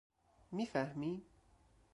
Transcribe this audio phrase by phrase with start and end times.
[0.51, 1.23] میفهمی؟